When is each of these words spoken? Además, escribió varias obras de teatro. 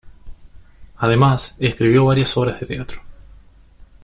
Además, 0.97 1.55
escribió 1.59 2.05
varias 2.05 2.35
obras 2.35 2.59
de 2.59 2.65
teatro. 2.65 3.03